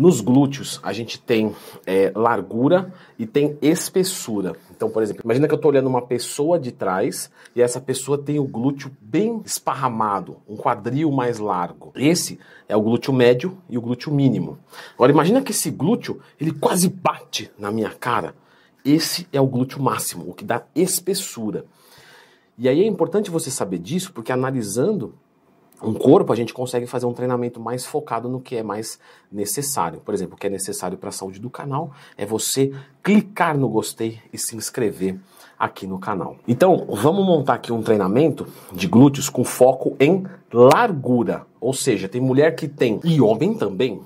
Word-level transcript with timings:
Nos 0.00 0.22
glúteos, 0.22 0.80
a 0.82 0.94
gente 0.94 1.20
tem 1.20 1.54
é, 1.84 2.10
largura 2.16 2.90
e 3.18 3.26
tem 3.26 3.58
espessura. 3.60 4.56
Então, 4.74 4.88
por 4.88 5.02
exemplo, 5.02 5.20
imagina 5.22 5.46
que 5.46 5.52
eu 5.52 5.56
estou 5.56 5.70
olhando 5.70 5.90
uma 5.90 6.00
pessoa 6.00 6.58
de 6.58 6.72
trás 6.72 7.30
e 7.54 7.60
essa 7.60 7.78
pessoa 7.78 8.16
tem 8.16 8.38
o 8.38 8.44
glúteo 8.44 8.90
bem 8.98 9.42
esparramado, 9.44 10.38
um 10.48 10.56
quadril 10.56 11.12
mais 11.12 11.38
largo. 11.38 11.92
Esse 11.94 12.38
é 12.66 12.74
o 12.74 12.80
glúteo 12.80 13.12
médio 13.12 13.58
e 13.68 13.76
o 13.76 13.80
glúteo 13.82 14.10
mínimo. 14.10 14.58
Agora, 14.94 15.12
imagina 15.12 15.42
que 15.42 15.50
esse 15.50 15.70
glúteo, 15.70 16.18
ele 16.40 16.52
quase 16.52 16.88
bate 16.88 17.50
na 17.58 17.70
minha 17.70 17.90
cara. 17.90 18.34
Esse 18.82 19.28
é 19.30 19.38
o 19.38 19.46
glúteo 19.46 19.82
máximo, 19.82 20.30
o 20.30 20.32
que 20.32 20.46
dá 20.46 20.62
espessura. 20.74 21.66
E 22.56 22.70
aí 22.70 22.80
é 22.80 22.86
importante 22.86 23.30
você 23.30 23.50
saber 23.50 23.76
disso, 23.76 24.14
porque 24.14 24.32
analisando 24.32 25.14
um 25.82 25.94
corpo, 25.94 26.32
a 26.32 26.36
gente 26.36 26.52
consegue 26.52 26.86
fazer 26.86 27.06
um 27.06 27.12
treinamento 27.12 27.58
mais 27.58 27.86
focado 27.86 28.28
no 28.28 28.40
que 28.40 28.56
é 28.56 28.62
mais 28.62 28.98
necessário. 29.32 30.00
Por 30.00 30.12
exemplo, 30.12 30.34
o 30.34 30.38
que 30.38 30.46
é 30.46 30.50
necessário 30.50 30.98
para 30.98 31.08
a 31.08 31.12
saúde 31.12 31.40
do 31.40 31.48
canal 31.48 31.92
é 32.16 32.26
você 32.26 32.72
clicar 33.02 33.56
no 33.56 33.68
gostei 33.68 34.18
e 34.32 34.38
se 34.38 34.56
inscrever 34.56 35.18
aqui 35.58 35.86
no 35.86 35.98
canal. 35.98 36.36
Então, 36.48 36.86
vamos 36.88 37.24
montar 37.24 37.54
aqui 37.54 37.72
um 37.72 37.82
treinamento 37.82 38.46
de 38.72 38.86
glúteos 38.86 39.28
com 39.28 39.44
foco 39.44 39.96
em 40.00 40.24
largura. 40.52 41.46
Ou 41.60 41.72
seja, 41.72 42.08
tem 42.08 42.20
mulher 42.20 42.54
que 42.56 42.66
tem, 42.66 43.00
e 43.04 43.20
homem 43.20 43.54
também, 43.54 44.00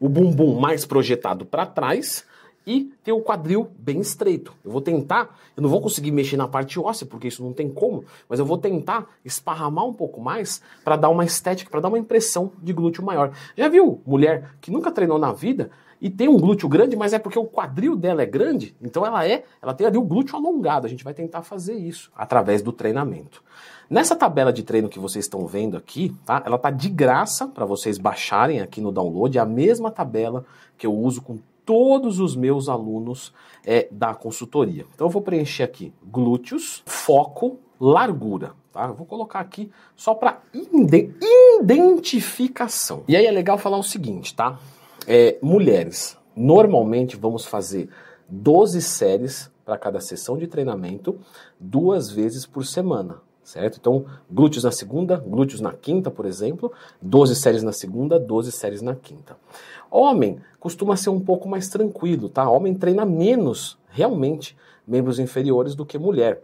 o 0.00 0.08
bumbum 0.08 0.58
mais 0.58 0.86
projetado 0.86 1.44
para 1.44 1.66
trás 1.66 2.24
e 2.66 2.92
ter 3.02 3.12
o 3.12 3.20
quadril 3.20 3.70
bem 3.78 4.00
estreito. 4.00 4.52
Eu 4.64 4.70
vou 4.70 4.80
tentar, 4.80 5.38
eu 5.56 5.62
não 5.62 5.70
vou 5.70 5.80
conseguir 5.80 6.10
mexer 6.10 6.36
na 6.36 6.46
parte 6.46 6.78
óssea, 6.78 7.06
porque 7.06 7.28
isso 7.28 7.42
não 7.42 7.52
tem 7.52 7.68
como, 7.70 8.04
mas 8.28 8.38
eu 8.38 8.44
vou 8.44 8.58
tentar 8.58 9.06
esparramar 9.24 9.86
um 9.86 9.92
pouco 9.92 10.20
mais 10.20 10.60
para 10.84 10.96
dar 10.96 11.08
uma 11.08 11.24
estética, 11.24 11.70
para 11.70 11.80
dar 11.80 11.88
uma 11.88 11.98
impressão 11.98 12.52
de 12.62 12.72
glúteo 12.72 13.04
maior. 13.04 13.32
Já 13.56 13.68
viu 13.68 14.02
mulher 14.06 14.54
que 14.60 14.70
nunca 14.70 14.90
treinou 14.90 15.18
na 15.18 15.32
vida 15.32 15.70
e 16.00 16.08
tem 16.08 16.28
um 16.28 16.38
glúteo 16.38 16.68
grande, 16.68 16.96
mas 16.96 17.12
é 17.12 17.18
porque 17.18 17.38
o 17.38 17.46
quadril 17.46 17.96
dela 17.96 18.22
é 18.22 18.26
grande, 18.26 18.76
então 18.80 19.04
ela 19.04 19.26
é, 19.26 19.44
ela 19.60 19.74
tem 19.74 19.86
ali 19.86 19.98
o 19.98 20.02
glúteo 20.02 20.36
alongado. 20.36 20.86
A 20.86 20.90
gente 20.90 21.02
vai 21.02 21.12
tentar 21.12 21.42
fazer 21.42 21.74
isso 21.74 22.10
através 22.14 22.62
do 22.62 22.72
treinamento. 22.72 23.42
Nessa 23.90 24.14
tabela 24.14 24.52
de 24.52 24.62
treino 24.62 24.88
que 24.88 24.98
vocês 24.98 25.24
estão 25.24 25.46
vendo 25.46 25.76
aqui, 25.76 26.14
tá? 26.24 26.42
Ela 26.44 26.58
tá 26.58 26.70
de 26.70 26.88
graça 26.90 27.48
para 27.48 27.64
vocês 27.64 27.98
baixarem 27.98 28.60
aqui 28.60 28.80
no 28.80 28.92
download, 28.92 29.38
é 29.38 29.40
a 29.40 29.46
mesma 29.46 29.90
tabela 29.90 30.44
que 30.76 30.86
eu 30.86 30.94
uso 30.94 31.22
com 31.22 31.38
todos 31.68 32.18
os 32.18 32.34
meus 32.34 32.66
alunos 32.66 33.30
é, 33.62 33.86
da 33.90 34.14
consultoria. 34.14 34.86
Então 34.94 35.06
eu 35.06 35.10
vou 35.10 35.20
preencher 35.20 35.64
aqui 35.64 35.92
glúteos, 36.02 36.82
foco, 36.86 37.58
largura. 37.78 38.54
Tá? 38.72 38.86
Eu 38.86 38.94
vou 38.94 39.04
colocar 39.04 39.40
aqui 39.40 39.70
só 39.94 40.14
para 40.14 40.40
identificação. 41.62 43.04
E 43.06 43.14
aí 43.14 43.26
é 43.26 43.30
legal 43.30 43.58
falar 43.58 43.76
o 43.76 43.82
seguinte, 43.82 44.34
tá? 44.34 44.58
É, 45.06 45.36
mulheres, 45.42 46.16
normalmente 46.34 47.18
vamos 47.18 47.44
fazer 47.44 47.90
12 48.26 48.80
séries 48.80 49.50
para 49.62 49.76
cada 49.76 50.00
sessão 50.00 50.38
de 50.38 50.46
treinamento, 50.46 51.20
duas 51.60 52.10
vezes 52.10 52.46
por 52.46 52.64
semana 52.64 53.27
certo? 53.48 53.78
Então, 53.80 54.04
glúteos 54.30 54.64
na 54.64 54.70
segunda, 54.70 55.16
glúteos 55.16 55.60
na 55.60 55.72
quinta, 55.72 56.10
por 56.10 56.26
exemplo, 56.26 56.70
12 57.00 57.34
séries 57.34 57.62
na 57.62 57.72
segunda, 57.72 58.20
12 58.20 58.52
séries 58.52 58.82
na 58.82 58.94
quinta. 58.94 59.38
Homem 59.90 60.38
costuma 60.60 60.96
ser 60.96 61.08
um 61.08 61.18
pouco 61.18 61.48
mais 61.48 61.68
tranquilo, 61.68 62.28
tá? 62.28 62.48
Homem 62.48 62.74
treina 62.74 63.06
menos, 63.06 63.78
realmente, 63.88 64.54
membros 64.86 65.18
inferiores 65.18 65.74
do 65.74 65.86
que 65.86 65.98
mulher. 65.98 66.42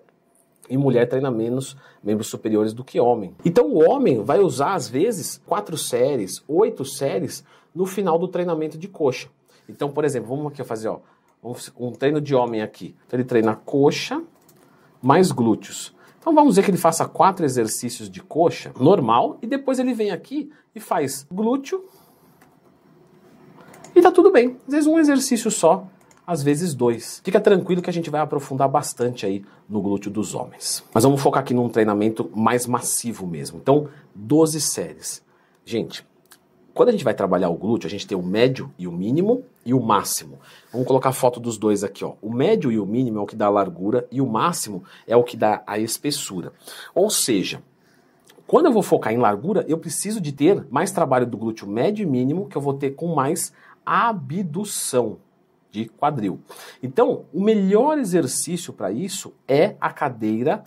E 0.69 0.78
mulher 0.78 1.06
treina 1.06 1.30
menos 1.30 1.77
membros 2.02 2.28
superiores 2.28 2.72
do 2.72 2.82
que 2.82 2.98
homem. 2.98 3.34
Então 3.44 3.70
o 3.70 3.86
homem 3.86 4.22
vai 4.22 4.41
usar, 4.41 4.72
às 4.72 4.88
vezes, 4.88 5.38
quatro 5.47 5.77
séries, 5.77 6.42
oito 6.48 6.86
séries 6.86 7.44
no 7.75 7.84
final 7.84 8.19
do 8.19 8.28
treinamento 8.28 8.78
de 8.78 8.88
coxa. 8.88 9.28
Então, 9.69 9.91
por 9.91 10.06
exemplo, 10.06 10.30
vamos 10.34 10.50
aqui 10.50 10.64
fazer 10.64 10.88
ó, 10.88 11.00
um 11.78 11.92
treino 11.92 12.19
de 12.19 12.34
homem 12.34 12.62
aqui. 12.62 12.94
Então 13.06 13.19
ele 13.19 13.28
treina 13.28 13.55
coxa 13.55 14.22
mais 15.02 15.30
glúteos. 15.30 15.94
Então 16.25 16.34
vamos 16.34 16.53
dizer 16.53 16.65
que 16.65 16.71
ele 16.71 16.78
faça 16.78 17.06
quatro 17.06 17.44
exercícios 17.44 18.09
de 18.09 18.22
coxa 18.22 18.72
normal 18.81 19.37
e 19.43 19.47
depois 19.47 19.78
ele 19.78 19.93
vem 19.93 20.10
aqui 20.10 20.50
e 20.75 20.81
faz 20.81 21.26
glúteo 21.31 21.84
e 23.94 24.00
tá 24.00 24.10
tudo 24.10 24.32
bem. 24.32 24.56
Às 24.66 24.72
vezes 24.72 24.87
um 24.87 24.98
exercício 24.98 25.50
só, 25.50 25.87
às 26.26 26.43
vezes 26.43 26.72
dois. 26.72 27.21
Fica 27.22 27.38
tranquilo 27.38 27.82
que 27.82 27.91
a 27.91 27.93
gente 27.93 28.09
vai 28.09 28.22
aprofundar 28.22 28.71
bastante 28.71 29.26
aí 29.26 29.44
no 29.69 29.82
glúteo 29.82 30.10
dos 30.10 30.34
homens. 30.34 30.82
Mas 30.94 31.04
vamos 31.04 31.21
focar 31.21 31.43
aqui 31.43 31.53
num 31.53 31.69
treinamento 31.69 32.31
mais 32.34 32.66
massivo 32.66 33.27
mesmo. 33.27 33.59
Então, 33.60 33.91
12 34.15 34.62
séries. 34.62 35.22
Gente, 35.62 36.06
quando 36.74 36.88
a 36.88 36.92
gente 36.92 37.04
vai 37.04 37.14
trabalhar 37.14 37.48
o 37.48 37.54
glúteo, 37.54 37.86
a 37.86 37.90
gente 37.90 38.06
tem 38.06 38.18
o 38.18 38.22
médio 38.22 38.70
e 38.76 38.88
o 38.88 38.92
mínimo 38.92 39.44
e 39.64 39.72
o 39.72 39.80
máximo. 39.80 40.40
Vamos 40.72 40.86
colocar 40.86 41.10
a 41.10 41.12
foto 41.12 41.38
dos 41.38 41.56
dois 41.56 41.84
aqui, 41.84 42.04
ó. 42.04 42.14
O 42.20 42.32
médio 42.32 42.72
e 42.72 42.78
o 42.80 42.84
mínimo 42.84 43.20
é 43.20 43.22
o 43.22 43.26
que 43.26 43.36
dá 43.36 43.46
a 43.46 43.50
largura 43.50 44.06
e 44.10 44.20
o 44.20 44.26
máximo 44.26 44.82
é 45.06 45.16
o 45.16 45.22
que 45.22 45.36
dá 45.36 45.62
a 45.66 45.78
espessura. 45.78 46.52
Ou 46.92 47.08
seja, 47.08 47.62
quando 48.46 48.66
eu 48.66 48.72
vou 48.72 48.82
focar 48.82 49.12
em 49.12 49.18
largura, 49.18 49.64
eu 49.68 49.78
preciso 49.78 50.20
de 50.20 50.32
ter 50.32 50.66
mais 50.68 50.90
trabalho 50.90 51.26
do 51.26 51.36
glúteo 51.36 51.66
médio 51.66 52.02
e 52.02 52.06
mínimo, 52.06 52.48
que 52.48 52.56
eu 52.56 52.62
vou 52.62 52.74
ter 52.74 52.91
com 52.91 53.14
mais 53.14 53.52
abdução 53.86 55.18
de 55.70 55.86
quadril. 55.86 56.41
Então, 56.82 57.24
o 57.32 57.41
melhor 57.41 57.98
exercício 57.98 58.72
para 58.72 58.91
isso 58.91 59.32
é 59.46 59.76
a 59.80 59.91
cadeira 59.91 60.64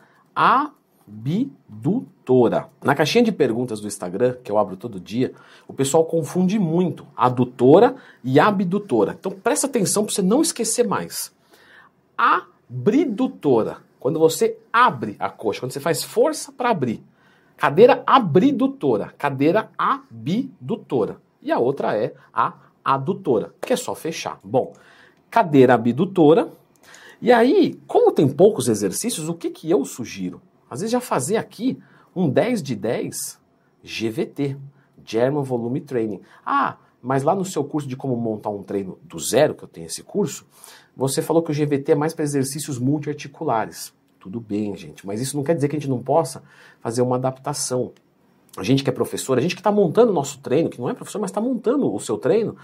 abdutora. 1.08 2.70
Na 2.84 2.94
caixinha 2.94 3.24
de 3.24 3.32
perguntas 3.32 3.80
do 3.80 3.88
Instagram, 3.88 4.36
que 4.44 4.52
eu 4.52 4.58
abro 4.58 4.76
todo 4.76 5.00
dia, 5.00 5.34
o 5.68 5.74
pessoal 5.74 6.04
confunde 6.04 6.60
muito 6.60 7.08
adutora 7.16 7.96
e 8.24 8.40
abdutora. 8.40 9.16
Então, 9.18 9.32
presta 9.32 9.68
atenção 9.68 10.04
para 10.04 10.14
você 10.14 10.22
não 10.22 10.42
esquecer 10.42 10.86
mais. 10.86 11.32
Abridutora, 12.18 13.78
quando 14.00 14.20
você 14.20 14.58
abre 14.72 15.16
a 15.18 15.30
coxa, 15.30 15.62
quando 15.62 15.72
você 15.72 15.80
faz 15.80 16.04
força 16.04 16.52
para 16.52 16.70
abrir. 16.70 17.02
Cadeira 17.56 18.04
abridutora, 18.06 19.14
cadeira 19.18 19.72
abdutora. 19.78 21.20
E 21.42 21.52
a 21.52 21.58
outra 21.58 21.98
é 21.98 22.14
a 22.34 22.54
adutora, 22.84 23.54
que 23.62 23.74
é 23.74 23.76
só 23.76 23.96
fechar. 23.96 24.40
Bom, 24.44 24.74
cadeira 25.32 25.74
abdutora. 25.74 26.50
E 27.20 27.32
aí, 27.32 27.80
como 27.88 28.12
tem 28.12 28.28
poucos 28.28 28.68
exercícios, 28.68 29.28
o 29.28 29.34
que, 29.34 29.50
que 29.50 29.72
eu 29.72 29.84
sugiro? 29.86 30.40
Às 30.70 30.82
vezes 30.82 30.92
já 30.92 31.00
fazer 31.00 31.38
aqui 31.38 31.80
um 32.16 32.30
10 32.30 32.62
de 32.64 32.76
10 32.76 33.40
GVT, 33.84 34.58
German 35.04 35.44
Volume 35.44 35.82
Training. 35.82 36.22
Ah, 36.46 36.78
mas 37.02 37.24
lá 37.24 37.36
no 37.36 37.46
seu 37.46 37.64
curso 37.64 37.88
de 37.88 37.96
como 37.96 38.16
montar 38.16 38.50
um 38.50 38.64
treino 38.64 38.98
do 39.04 39.20
zero, 39.20 39.56
que 39.56 39.64
eu 39.64 39.68
tenho 39.68 39.88
esse 39.88 40.04
curso, 40.04 40.46
você 40.96 41.22
falou 41.22 41.44
que 41.44 41.52
o 41.52 41.56
GVT 41.56 41.92
é 41.92 41.96
mais 41.96 42.14
para 42.14 42.24
exercícios 42.24 42.80
multiarticulares. 42.80 43.94
Tudo 44.20 44.40
bem, 44.42 44.76
gente, 44.76 45.06
mas 45.06 45.22
isso 45.22 45.38
não 45.38 45.44
quer 45.44 45.56
dizer 45.56 45.70
que 45.70 45.76
a 45.76 45.80
gente 45.80 45.90
não 45.90 46.02
possa 46.02 46.44
fazer 46.82 47.02
uma 47.02 47.16
adaptação 47.16 47.94
a 48.58 48.64
gente 48.64 48.84
que 48.84 48.90
é 48.90 48.94
professor, 48.94 49.38
a 49.38 49.42
gente 49.42 49.54
que 49.54 49.62
está 49.62 49.72
montando 49.72 50.12
o 50.12 50.16
nosso 50.16 50.40
treino, 50.40 50.68
que 50.68 50.82
não 50.82 50.90
é 50.90 50.94
professor, 50.96 51.20
mas 51.20 51.30
está 51.30 51.40
montando 51.40 51.94
o 51.94 52.00
seu 52.00 52.18
treino, 52.18 52.58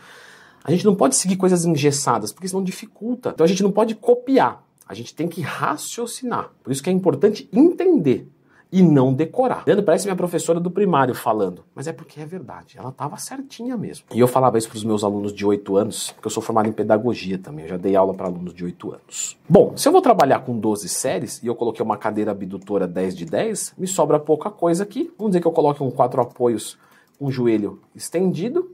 a 0.63 0.71
gente 0.71 0.83
não 0.83 0.95
pode 0.95 1.15
seguir 1.15 1.35
coisas 1.35 1.65
engessadas, 1.65 2.31
porque 2.33 2.47
senão 2.47 2.63
dificulta. 2.63 3.29
Então 3.29 3.43
a 3.43 3.47
gente 3.47 3.61
não 3.61 3.71
pode 3.71 3.93
copiar, 3.93 4.63
a 4.87 4.93
gente 4.93 5.13
tem 5.15 5.27
que 5.27 5.41
raciocinar. 5.41 6.51
Por 6.63 6.71
isso 6.71 6.83
que 6.83 6.89
é 6.89 6.93
importante 6.93 7.49
entender 7.51 8.27
e 8.73 8.81
não 8.81 9.13
decorar. 9.13 9.63
Leandro, 9.67 9.85
parece 9.85 10.05
minha 10.05 10.15
professora 10.15 10.59
do 10.59 10.71
primário 10.71 11.13
falando, 11.13 11.63
mas 11.75 11.85
é 11.85 11.93
porque 11.93 12.19
é 12.19 12.25
verdade, 12.25 12.75
ela 12.75 12.89
estava 12.89 13.17
certinha 13.17 13.77
mesmo. 13.77 14.05
E 14.11 14.19
eu 14.19 14.27
falava 14.27 14.57
isso 14.57 14.67
para 14.67 14.77
os 14.77 14.83
meus 14.83 15.03
alunos 15.03 15.31
de 15.31 15.45
8 15.45 15.77
anos, 15.77 16.09
porque 16.09 16.25
eu 16.25 16.31
sou 16.31 16.41
formado 16.41 16.67
em 16.67 16.71
pedagogia 16.71 17.37
também, 17.37 17.65
eu 17.65 17.69
já 17.69 17.77
dei 17.77 17.95
aula 17.95 18.15
para 18.15 18.25
alunos 18.25 18.51
de 18.51 18.65
8 18.65 18.93
anos. 18.93 19.37
Bom, 19.47 19.77
se 19.77 19.87
eu 19.87 19.91
vou 19.91 20.01
trabalhar 20.01 20.39
com 20.39 20.57
12 20.57 20.89
séries 20.89 21.39
e 21.43 21.45
eu 21.45 21.53
coloquei 21.53 21.85
uma 21.85 21.97
cadeira 21.97 22.31
abdutora 22.31 22.87
10 22.87 23.15
de 23.15 23.25
10, 23.25 23.75
me 23.77 23.85
sobra 23.85 24.19
pouca 24.19 24.49
coisa 24.49 24.81
aqui. 24.81 25.13
Vamos 25.19 25.33
dizer 25.33 25.41
que 25.41 25.47
eu 25.47 25.51
coloque 25.51 25.83
um 25.83 25.91
quatro 25.91 26.19
apoios, 26.19 26.75
um 27.21 27.29
joelho 27.29 27.79
estendido, 27.93 28.71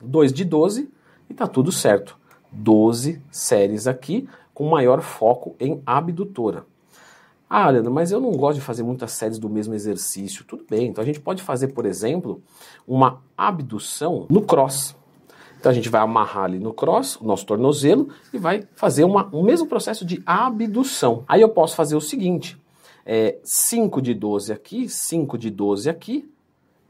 2 0.00 0.32
de 0.32 0.42
12 0.42 0.88
e 1.28 1.34
tá 1.34 1.46
tudo 1.46 1.70
certo. 1.70 2.16
12 2.50 3.20
séries 3.30 3.86
aqui 3.86 4.26
com 4.56 4.66
maior 4.66 5.02
foco 5.02 5.54
em 5.60 5.82
abdutora. 5.84 6.64
Ah, 7.48 7.68
Leandro, 7.68 7.92
mas 7.92 8.10
eu 8.10 8.18
não 8.18 8.32
gosto 8.32 8.58
de 8.58 8.64
fazer 8.64 8.82
muitas 8.82 9.12
séries 9.12 9.38
do 9.38 9.50
mesmo 9.50 9.74
exercício. 9.74 10.46
Tudo 10.46 10.64
bem, 10.68 10.88
então 10.88 11.02
a 11.02 11.06
gente 11.06 11.20
pode 11.20 11.42
fazer, 11.42 11.68
por 11.68 11.84
exemplo, 11.84 12.42
uma 12.88 13.20
abdução 13.36 14.24
no 14.30 14.40
cross. 14.40 14.96
Então 15.60 15.70
a 15.70 15.74
gente 15.74 15.90
vai 15.90 16.00
amarrar 16.00 16.44
ali 16.44 16.58
no 16.58 16.72
cross, 16.72 17.16
o 17.20 17.26
nosso 17.26 17.44
tornozelo, 17.44 18.08
e 18.32 18.38
vai 18.38 18.66
fazer 18.74 19.04
uma, 19.04 19.28
o 19.30 19.42
mesmo 19.42 19.66
processo 19.66 20.06
de 20.06 20.22
abdução. 20.24 21.22
Aí 21.28 21.42
eu 21.42 21.50
posso 21.50 21.76
fazer 21.76 21.94
o 21.94 22.00
seguinte: 22.00 22.58
é, 23.04 23.36
5 23.44 24.00
de 24.00 24.14
12 24.14 24.54
aqui, 24.54 24.88
5 24.88 25.36
de 25.36 25.50
12 25.50 25.90
aqui 25.90 26.32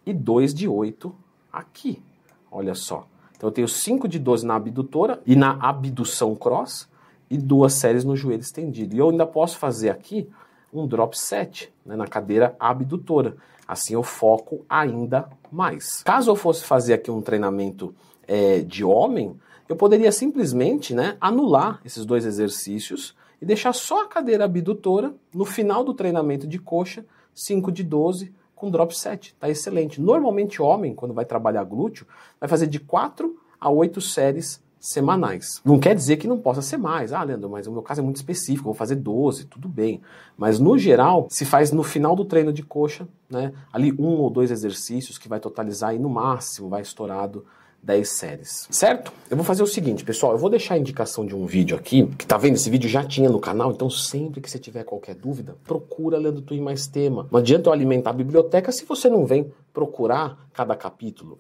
e 0.07 0.15
2 0.15 0.55
de 0.55 0.69
8 0.69 1.13
aqui. 1.53 2.01
Olha 2.49 2.77
só. 2.77 3.09
Então 3.37 3.49
eu 3.49 3.53
tenho 3.53 3.67
5 3.67 4.07
de 4.07 4.21
12 4.21 4.47
na 4.47 4.55
abdutora 4.55 5.21
e 5.27 5.35
na 5.35 5.59
abdução 5.61 6.33
cross 6.37 6.89
e 7.31 7.37
duas 7.37 7.75
séries 7.75 8.05
no 8.05 8.17
joelho 8.17 8.41
estendido. 8.41 8.95
E 8.95 8.99
eu 8.99 9.11
ainda 9.11 9.27
posso 9.27 9.59
fazer 9.59 9.91
aqui 9.91 10.29
um 10.73 10.87
drop 10.87 11.19
set 11.19 11.73
né, 11.85 11.97
na 11.97 12.07
cadeira 12.07 12.55
abdutora. 12.59 13.37
Assim 13.67 13.95
eu 13.95 14.03
foco 14.03 14.65
ainda 14.69 15.29
mais. 15.51 16.03
Caso 16.03 16.31
eu 16.31 16.37
fosse 16.37 16.65
fazer 16.65 16.95
aqui 16.95 17.11
um 17.11 17.21
treinamento 17.21 17.95
é, 18.27 18.61
de 18.61 18.85
homem, 18.85 19.37
eu 19.69 19.75
poderia 19.75 20.13
simplesmente 20.13 20.95
né, 20.95 21.17
anular 21.21 21.81
esses 21.85 22.05
dois 22.05 22.25
exercícios 22.25 23.15
e 23.41 23.47
deixar 23.47 23.73
só 23.73 24.05
a 24.05 24.09
cadeira 24.09 24.45
abdutora 24.45 25.15
no 25.35 25.45
final 25.45 25.83
do 25.83 25.93
treinamento 25.93 26.47
de 26.47 26.59
coxa, 26.59 27.05
5 27.35 27.73
de 27.73 27.83
12, 27.83 28.33
com 28.55 28.71
drop 28.71 28.97
7. 28.97 29.35
Tá 29.39 29.51
excelente. 29.51 30.01
Normalmente, 30.01 30.63
homem, 30.63 30.95
quando 30.95 31.13
vai 31.13 31.25
trabalhar 31.25 31.65
glúteo, 31.65 32.07
vai 32.41 32.49
fazer 32.49 32.67
de 32.67 32.81
4 32.81 33.37
a 33.61 33.69
8 33.69 34.01
séries 34.01 34.63
semanais. 34.87 35.61
Não 35.65 35.79
quer 35.79 35.95
dizer 35.95 36.17
que 36.17 36.29
não 36.29 36.39
possa 36.39 36.63
ser 36.63 36.77
mais. 36.77 37.13
Ah, 37.13 37.23
Leandro, 37.23 37.51
mas 37.51 37.67
o 37.67 37.73
meu 37.73 37.83
caso 37.83 38.01
é 38.01 38.05
muito 38.05 38.17
específico, 38.17 38.65
vou 38.65 38.75
fazer 38.75 38.97
12, 38.97 39.47
tudo 39.47 39.69
bem. 39.69 40.01
Mas 40.37 40.59
no 40.59 40.79
geral, 40.79 41.27
se 41.29 41.45
faz 41.45 41.73
no 41.73 41.83
final 41.83 42.15
do 42.15 42.25
treino 42.25 42.53
de 42.53 42.63
coxa, 42.63 43.09
né? 43.29 43.53
Ali 43.73 43.93
um 43.99 44.21
ou 44.21 44.31
dois 44.31 44.51
exercícios 44.51 45.19
que 45.19 45.29
vai 45.29 45.41
totalizar 45.41 45.95
e 45.95 45.99
no 45.99 46.09
máximo 46.09 46.69
vai 46.69 46.83
estourado 46.83 47.45
10 47.83 48.09
séries. 48.09 48.69
Certo? 48.71 49.13
Eu 49.31 49.37
vou 49.37 49.45
fazer 49.45 49.63
o 49.63 49.67
seguinte, 49.67 50.05
pessoal, 50.05 50.33
eu 50.33 50.39
vou 50.39 50.51
deixar 50.51 50.75
a 50.75 50.79
indicação 50.79 51.25
de 51.25 51.35
um 51.35 51.47
vídeo 51.47 51.77
aqui, 51.77 52.07
que 52.19 52.27
tá 52.27 52.37
vendo, 52.37 52.55
esse 52.55 52.69
vídeo 52.69 52.89
já 52.89 53.05
tinha 53.05 53.31
no 53.31 53.39
canal, 53.39 53.71
então 53.71 53.89
sempre 53.89 54.41
que 54.41 54.51
você 54.51 54.59
tiver 54.59 54.83
qualquer 54.83 55.15
dúvida, 55.15 55.57
procura 55.65 56.19
Leandro 56.19 56.43
Twin 56.43 56.61
mais 56.61 56.89
tema. 56.89 57.29
Não 57.31 57.39
adianta 57.39 57.69
eu 57.69 57.73
alimentar 57.73 58.11
a 58.11 58.15
biblioteca 58.15 58.73
se 58.73 58.85
você 58.85 59.09
não 59.09 59.25
vem 59.25 59.53
procurar 59.73 60.49
cada 60.53 60.75
capítulo. 60.75 61.39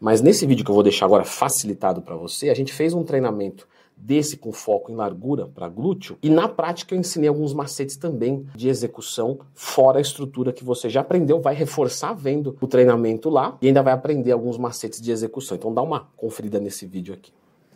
Mas 0.00 0.20
nesse 0.20 0.46
vídeo 0.46 0.64
que 0.64 0.70
eu 0.70 0.74
vou 0.74 0.82
deixar 0.82 1.06
agora 1.06 1.24
facilitado 1.24 2.02
para 2.02 2.16
você, 2.16 2.50
a 2.50 2.54
gente 2.54 2.72
fez 2.72 2.92
um 2.92 3.02
treinamento 3.02 3.66
desse 3.96 4.36
com 4.36 4.52
foco 4.52 4.92
em 4.92 4.94
largura 4.94 5.46
para 5.46 5.68
glúteo 5.68 6.18
e 6.22 6.28
na 6.28 6.46
prática 6.48 6.94
eu 6.94 6.98
ensinei 6.98 7.28
alguns 7.28 7.54
macetes 7.54 7.96
também 7.96 8.46
de 8.54 8.68
execução 8.68 9.38
fora 9.54 9.98
a 9.98 10.02
estrutura 10.02 10.52
que 10.52 10.62
você 10.62 10.90
já 10.90 11.00
aprendeu, 11.00 11.40
vai 11.40 11.54
reforçar 11.54 12.12
vendo 12.12 12.56
o 12.60 12.66
treinamento 12.66 13.30
lá 13.30 13.56
e 13.62 13.68
ainda 13.68 13.82
vai 13.82 13.94
aprender 13.94 14.32
alguns 14.32 14.58
macetes 14.58 15.00
de 15.00 15.10
execução. 15.10 15.56
Então 15.56 15.72
dá 15.72 15.80
uma 15.80 16.08
conferida 16.16 16.60
nesse 16.60 16.84
vídeo 16.84 17.14
aqui. 17.14 17.32